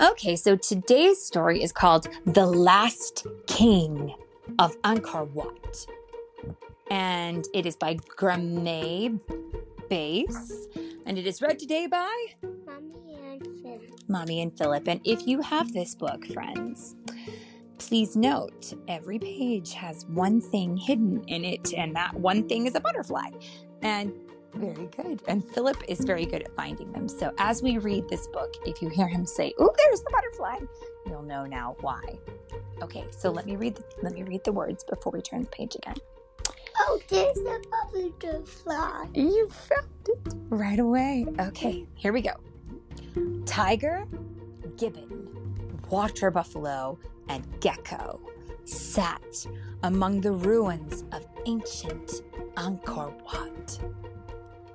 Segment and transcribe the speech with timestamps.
[0.00, 4.14] Okay, so today's story is called The Last King
[4.60, 5.86] of Angkor Wat.
[6.88, 9.20] And it is by Graeme
[9.90, 10.68] Base.
[11.04, 12.16] And it is read today by
[12.64, 13.80] Mommy and Phil.
[14.06, 14.86] Mommy and Philip.
[14.86, 16.94] And if you have this book, friends,
[17.78, 22.76] please note every page has one thing hidden in it, and that one thing is
[22.76, 23.30] a butterfly.
[23.82, 24.12] And
[24.54, 25.22] very good.
[25.28, 27.08] And Philip is very good at finding them.
[27.08, 30.58] So as we read this book, if you hear him say, "Oh, there's the butterfly,"
[31.06, 32.18] you'll know now why.
[32.82, 35.48] Okay, so let me read the, let me read the words before we turn the
[35.48, 35.96] page again.
[36.80, 37.60] Oh, there's a
[37.92, 39.06] butterfly.
[39.14, 41.26] You found it right away.
[41.40, 42.34] Okay, here we go.
[43.46, 44.06] Tiger,
[44.76, 45.28] gibbon,
[45.90, 48.20] water buffalo, and gecko
[48.64, 49.46] sat
[49.82, 52.22] among the ruins of ancient
[52.56, 53.78] Angkor Wat.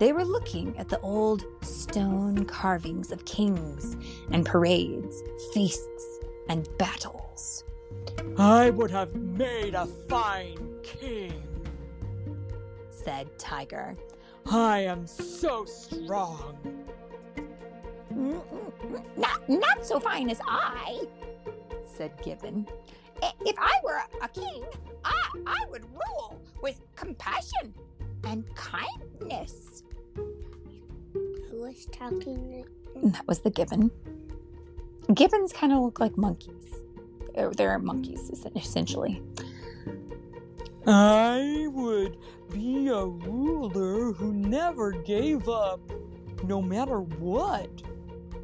[0.00, 3.96] They were looking at the old stone carvings of kings
[4.30, 7.64] and parades, feasts, and battles.
[8.36, 11.42] I would have made a fine king.
[12.90, 13.96] Said Tiger.
[14.50, 16.58] I am so strong.
[19.16, 21.06] Not, not so fine as I,
[21.86, 22.66] said Gibbon.
[23.22, 24.64] If I were a king,
[25.04, 27.74] I, I would rule with compassion
[28.26, 29.82] and kindness.
[30.14, 32.64] Who was talking?
[32.96, 33.90] And that was the gibbon.
[35.12, 36.74] Gibbons kind of look like monkeys.
[37.34, 39.22] Or They're monkeys, essentially.
[40.86, 42.18] I would
[42.52, 45.80] be a ruler who never gave up,
[46.44, 47.70] no matter what.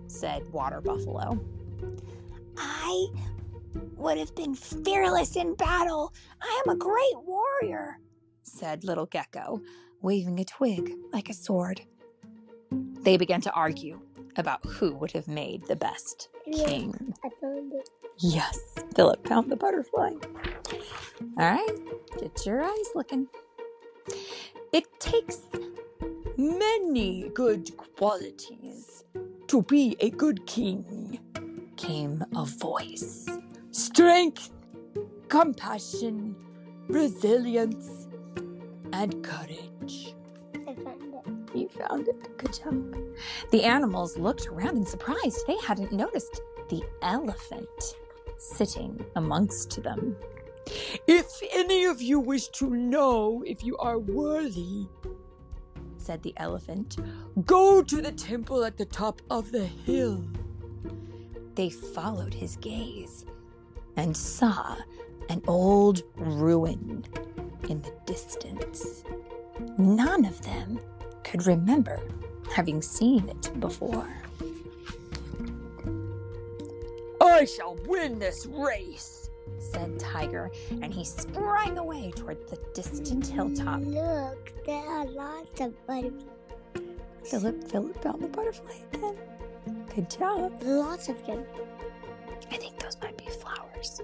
[0.07, 1.39] Said Water Buffalo.
[2.57, 3.07] I
[3.97, 6.13] would have been fearless in battle.
[6.43, 7.99] I am a great warrior,
[8.51, 9.61] said Little Gecko,
[10.03, 11.83] waving a twig like a sword.
[12.71, 14.01] They began to argue
[14.37, 17.15] about who would have made the best king.
[17.25, 17.89] I found it.
[18.19, 18.59] Yes,
[18.95, 20.13] Philip found the butterfly.
[21.39, 21.79] All right,
[22.19, 23.29] get your eyes looking.
[24.73, 25.39] It takes
[26.37, 29.05] Many good qualities
[29.49, 31.21] to be a good king
[31.77, 33.27] came a voice.
[33.73, 34.51] strength,
[35.29, 36.35] compassion,
[36.89, 38.09] resilience,
[39.01, 40.15] and courage.
[40.69, 41.57] I found it.
[41.57, 42.37] You found it.
[42.37, 42.95] Good job.
[43.51, 45.43] The animals looked around in surprise.
[45.47, 47.97] They hadn't noticed the elephant
[48.37, 50.17] sitting amongst them.
[51.07, 54.87] If any of you wish to know if you are worthy,
[55.97, 56.97] Said the elephant.
[57.47, 60.25] go to the temple at the top of the hill.
[61.55, 63.25] They followed his gaze
[63.97, 64.77] and saw
[65.29, 67.05] an old ruin
[67.71, 69.05] in the distance.
[69.79, 70.81] None of them
[71.25, 72.01] could remember
[72.53, 74.09] having seen it before.
[77.21, 79.31] I shall win this race.
[79.59, 83.81] Said Tiger, and he sprang away toward the distant hilltop.
[83.83, 86.25] Look, there are lots of butterflies.
[87.25, 89.17] Philip, Philip found the butterfly again.
[89.95, 90.63] Good job.
[90.63, 91.45] Lots of them.
[92.51, 94.01] I think those might be flowers.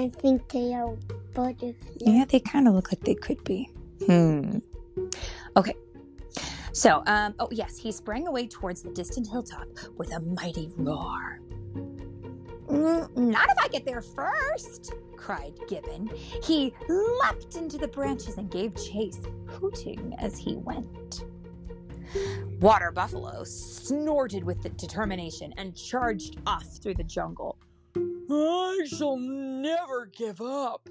[0.00, 0.96] I think they are
[1.34, 1.74] butterflies.
[1.98, 3.70] Yeah, they kind of look like they could be.
[4.06, 4.58] Hmm.
[5.58, 5.74] Okay.
[6.72, 9.68] So, um, oh yes, he sprang away towards the distant hilltop
[9.98, 11.40] with a mighty roar.
[12.66, 16.08] "Mm, Not if I get there first, cried Gibbon.
[16.42, 21.24] He leapt into the branches and gave chase, hooting as he went.
[22.60, 27.58] Water Buffalo snorted with determination and charged off through the jungle.
[28.32, 29.16] I shall
[29.60, 30.88] never give up.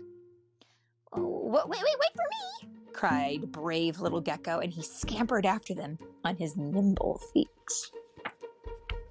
[1.13, 2.69] Oh, wait, wait, wait, for me!
[2.93, 7.47] cried brave little gecko, and he scampered after them on his nimble feet.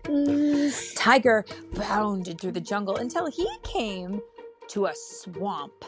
[0.05, 4.21] Mm, Tiger bounded through the jungle until he came
[4.69, 5.85] to a swamp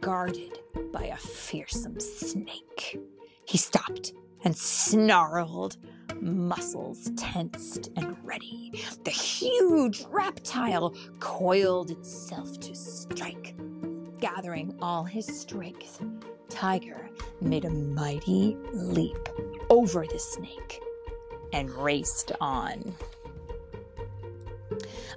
[0.00, 0.60] guarded
[0.92, 3.00] by a fearsome snake.
[3.44, 4.12] He stopped
[4.44, 5.76] and snarled,
[6.20, 8.72] muscles tensed and ready.
[9.04, 13.54] The huge reptile coiled itself to strike.
[14.18, 16.02] Gathering all his strength,
[16.48, 19.28] Tiger made a mighty leap
[19.70, 20.80] over the snake
[21.52, 22.94] and raced on.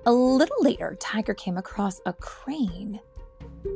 [0.05, 2.99] A little later, Tiger came across a crane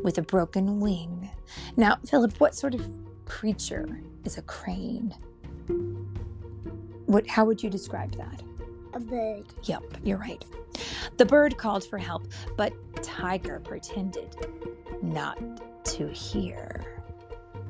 [0.04, 1.30] with a broken wing.
[1.76, 2.86] Now, Philip, what sort of
[3.26, 5.16] creature is a crane?
[7.12, 8.42] What, how would you describe that?
[8.94, 9.44] a bird.
[9.64, 10.44] Yep, you're right.
[11.18, 12.74] The bird called for help, but
[13.04, 14.34] Tiger pretended
[15.02, 15.38] not
[15.86, 16.86] to hear.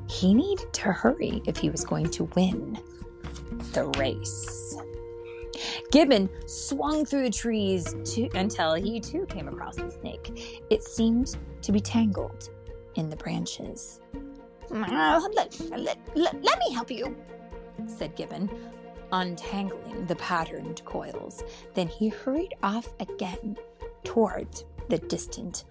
[0.08, 2.78] He needed to hurry if he was going to win.
[3.72, 4.76] the race.
[5.90, 10.62] Gibbon swung through the trees to, until he too came across the snake.
[10.70, 12.50] It seemed to be tangled
[12.94, 14.00] in the branches.
[14.70, 17.16] Let, let, let, let me help you.
[17.86, 18.48] said Gibbon,
[19.12, 21.44] untangling the patterned coils.
[21.74, 23.56] Then he hurried off again
[24.04, 25.64] towards the distant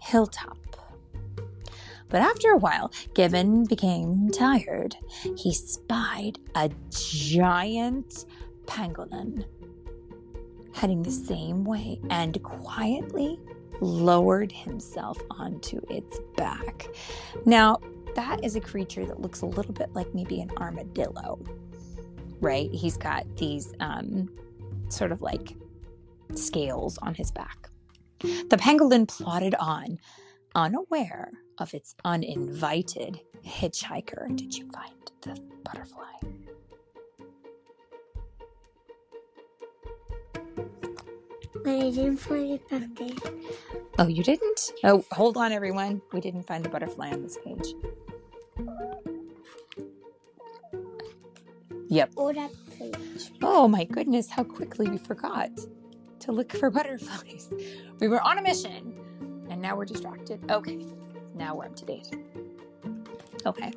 [0.00, 0.58] hilltop.
[2.10, 4.96] But after a while, Gibbon became tired.
[5.36, 8.24] He spied a giant
[8.66, 9.44] pangolin
[10.72, 13.38] heading the same way and quietly
[13.80, 16.88] lowered himself onto its back.
[17.44, 17.78] Now,
[18.14, 21.38] that is a creature that looks a little bit like maybe an armadillo,
[22.40, 22.70] right?
[22.72, 24.28] He's got these um,
[24.88, 25.54] sort of like
[26.34, 27.70] scales on his back.
[28.20, 29.98] The pangolin plodded on,
[30.54, 34.34] unaware of its uninvited hitchhiker.
[34.36, 36.04] Did you find the butterfly?
[41.64, 43.32] But I didn't find it back there.
[43.98, 44.72] Oh, you didn't?
[44.84, 46.00] Oh, hold on, everyone.
[46.12, 47.74] We didn't find the butterfly on this page.
[51.88, 52.12] Yep.
[52.16, 53.32] Or that page.
[53.42, 55.50] Oh my goodness, how quickly we forgot
[56.20, 57.52] to look for butterflies.
[58.00, 58.98] We were on a mission
[59.50, 60.50] and now we're distracted.
[60.50, 60.84] Okay,
[61.34, 62.10] now we're up to date.
[63.46, 63.72] Okay.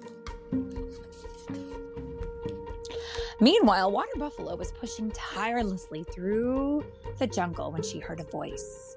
[3.40, 6.86] Meanwhile, Water Buffalo was pushing tirelessly through
[7.18, 8.96] the jungle when she heard a voice.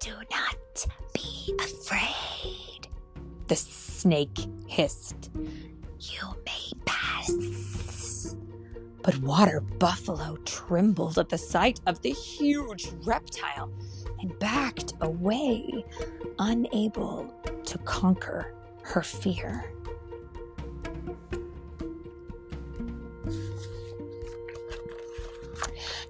[0.00, 2.88] Do not be afraid.
[3.48, 5.30] The snake hissed.
[5.98, 7.30] You may pass.
[9.02, 13.72] But Water Buffalo trembled at the sight of the huge reptile
[14.20, 15.84] and backed away,
[16.38, 19.72] unable to conquer her fear.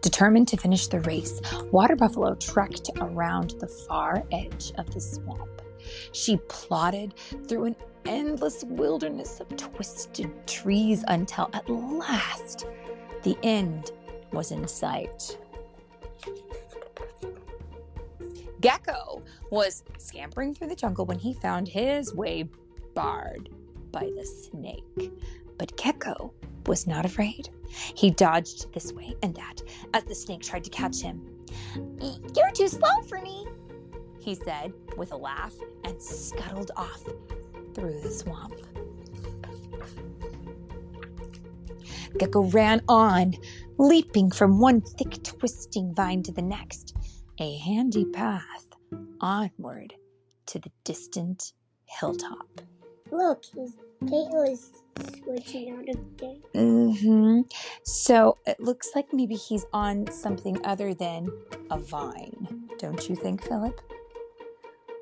[0.02, 1.40] Determined to finish the race,
[1.70, 5.62] Water Buffalo trekked around the far edge of the swamp.
[6.12, 7.14] She plodded
[7.48, 7.76] through an
[8.06, 12.67] endless wilderness of twisted trees until at last
[13.23, 13.93] the end
[14.32, 15.38] was in sight.
[18.61, 22.49] Gecko was scampering through the jungle when he found his way
[22.94, 23.49] barred
[23.91, 25.12] by the snake.
[25.58, 26.32] But Gecko
[26.67, 27.49] was not afraid.
[27.69, 29.62] He dodged this way and that
[29.94, 31.23] as the snake tried to catch him.
[32.37, 33.47] You're too slow for me.
[34.20, 35.55] He said with a laugh
[35.85, 37.02] and scuttled off
[37.81, 38.55] through the swamp.
[42.19, 43.35] Gecko ran on,
[43.79, 46.94] leaping from one thick, twisting vine to the next,
[47.38, 48.67] a handy path
[49.21, 49.94] onward
[50.47, 51.55] to the distant
[51.87, 52.61] hilltop.
[53.11, 53.75] Look, his
[54.06, 54.71] tail is
[55.23, 56.62] switching out of there.
[56.62, 57.41] Mm-hmm.
[57.85, 61.31] So it looks like maybe he's on something other than
[61.71, 63.81] a vine, don't you think, Philip?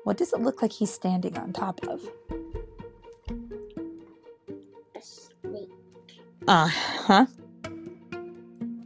[0.05, 2.01] What does it look like he's standing on top of?
[6.49, 7.25] Uh huh.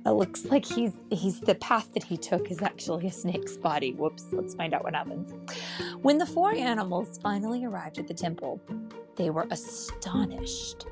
[0.06, 3.94] It looks like he's he's the path that he took is actually a snake's body.
[3.94, 5.34] Whoops, let's find out what happens.
[6.02, 8.60] When the four animals finally arrived at the temple,
[9.16, 10.88] they were astonished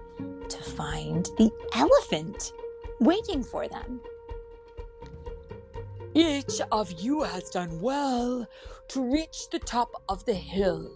[0.47, 2.53] to find the elephant
[3.01, 3.99] waiting for them.
[6.13, 8.47] Each of you has done well
[8.87, 10.89] to reach the top of the hill,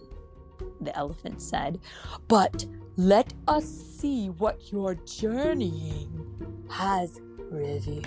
[0.80, 1.80] The elephant said.
[2.28, 2.64] but
[2.96, 6.10] let us see what your journeying
[6.70, 8.06] has revealed.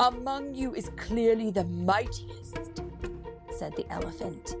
[0.00, 2.82] Among you is clearly the mightiest,
[3.50, 4.56] said the elephant.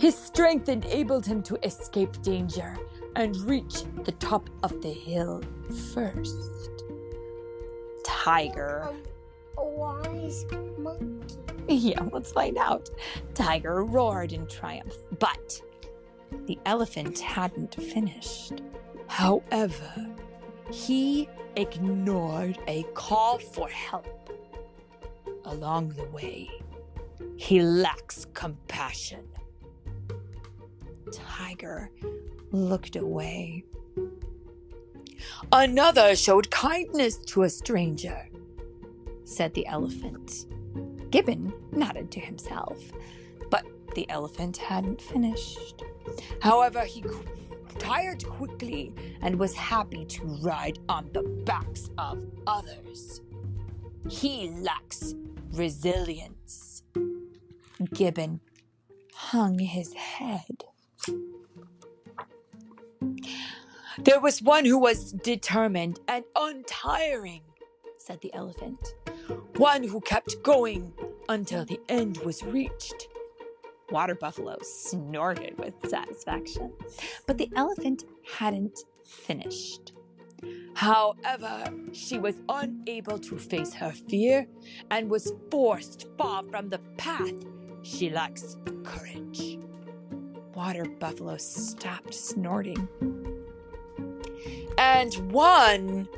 [0.00, 2.76] His strength enabled him to escape danger
[3.14, 5.40] and reach the top of the hill
[5.94, 6.36] first.
[8.04, 8.88] Tiger.
[8.88, 9.02] Um,
[9.58, 10.44] a wise
[10.78, 11.16] monkey.
[11.68, 12.90] Yeah, let's find out.
[13.32, 15.62] Tiger roared in triumph, but
[16.46, 18.62] the elephant hadn't finished.
[19.08, 20.06] However,
[20.70, 24.06] he ignored a call for help
[25.44, 26.48] along the way.
[27.36, 29.24] He lacks compassion.
[31.12, 31.90] Tiger
[32.52, 33.64] looked away.
[35.52, 38.26] Another showed kindness to a stranger.
[39.24, 40.46] said the elephant.
[41.10, 42.78] Gibbon nodded to himself,
[43.50, 45.82] but the elephant hadn't finished.
[46.40, 47.04] However, he
[47.78, 53.20] tired quickly and was happy to ride on the backs of others.
[54.08, 55.14] He lacks
[55.52, 56.82] resilience.
[57.94, 58.40] Gibbon
[59.14, 60.64] hung his head.
[63.98, 67.42] There was one who was determined and untiring,
[67.98, 68.94] said the elephant.
[69.56, 70.94] One who kept going
[71.28, 73.08] until the end was reached.
[73.90, 76.72] Water Buffalo snorted with satisfaction,
[77.26, 78.04] but the elephant
[78.38, 79.92] hadn't finished.
[80.74, 84.46] However, she was unable to face her fear
[84.90, 87.34] and was forced far from the path.
[87.82, 89.58] She lacks courage.
[90.54, 92.88] Water Buffalo stopped snorting.
[94.78, 96.08] And one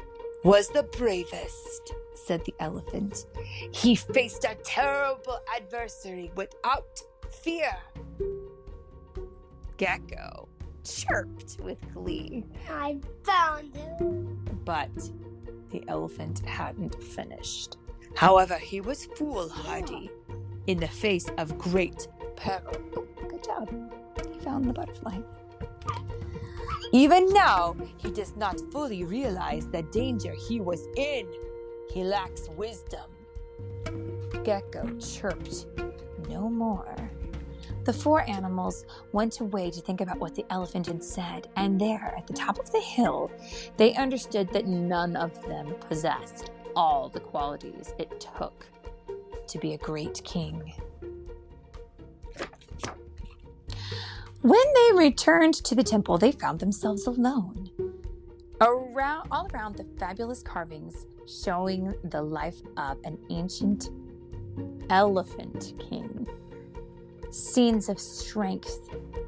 [0.45, 3.27] was the bravest, said the elephant.
[3.73, 7.03] He faced a terrible adversary without
[7.33, 7.75] fear.
[9.77, 10.49] Gecko
[10.85, 14.65] chirped with glee, I found it.
[14.65, 14.91] but
[15.71, 17.79] the elephant hadn't finished.
[18.15, 20.11] However, he was foolhardy
[20.67, 22.77] in the face of great peril.
[22.97, 23.93] Oh, good job.
[24.33, 25.19] He found the butterfly.
[26.93, 31.27] Even now, he does not fully realize the danger he was in.
[31.91, 33.11] He lacks wisdom.
[34.45, 35.67] Gecko chirped
[36.29, 36.95] no more.
[37.85, 42.15] The four animals went away to think about what the elephant had said, and there,
[42.17, 43.31] at the top of the hill,
[43.77, 48.67] they understood that none of them possessed all the qualities it took
[49.49, 50.73] to be a great king.
[54.43, 57.71] When they returned to the temple, they found themselves alone.
[58.61, 63.91] Around, all around the fabulous carvings showing the life of an ancient
[64.89, 66.29] elephant king.
[67.33, 68.79] Scenes of strength,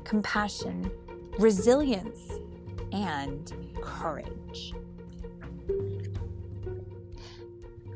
[0.05, 0.91] compassion,
[1.39, 2.21] resilience,
[2.93, 4.75] and courage.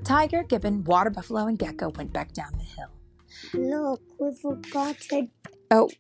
[0.05, 2.89] Tiger, gibbon, water buffalo, and gecko went back down the hill.
[3.53, 5.29] Look, we forgot to
[5.71, 5.91] Oh,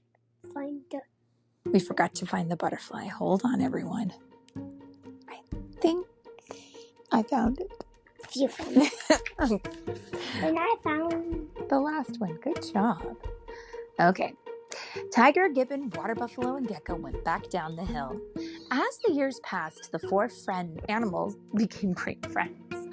[0.54, 1.00] find the.
[1.70, 3.06] we forgot to find the butterfly.
[3.08, 4.14] Hold on, everyone.
[5.28, 5.40] I
[5.82, 6.06] think
[7.12, 7.84] I found it.
[8.34, 9.68] You found it.
[10.42, 11.46] and I found.
[11.68, 12.38] the last one.
[12.42, 13.02] Good job.
[14.00, 14.32] Okay.
[15.12, 18.20] Tiger, gibbon, water buffalo, and gecko went back down the hill.
[18.70, 22.88] As the years passed, the four friend animals became great friends.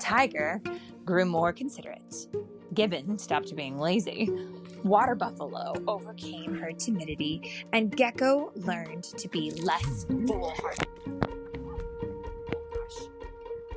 [0.00, 0.62] Tiger
[1.04, 2.28] grew more considerate.
[2.72, 4.30] Gibbon stopped being lazy.
[4.84, 10.86] Water buffalo overcame her timidity, and gecko learned to be less foolhardy.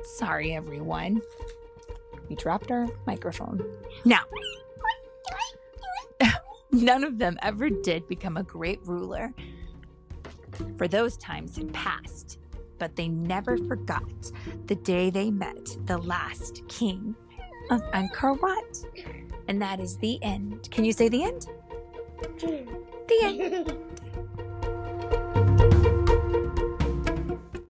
[0.04, 1.20] Sorry, everyone.
[2.28, 3.62] We dropped our microphone.
[4.04, 4.22] Now,
[6.72, 9.32] none of them ever did become a great ruler,
[10.76, 12.38] for those times had passed.
[12.78, 14.32] But they never forgot
[14.66, 17.14] the day they met the last king
[17.70, 18.84] of Angkor Wat.
[19.48, 20.70] And that is the end.
[20.70, 21.46] Can you say the end?
[22.38, 23.78] The end.